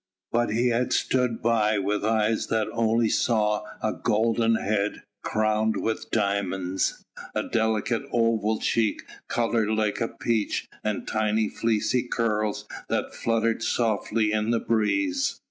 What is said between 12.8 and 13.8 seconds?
that fluttered